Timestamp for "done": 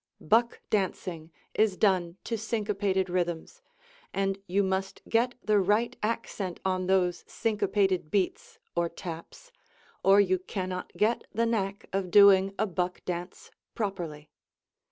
1.77-2.17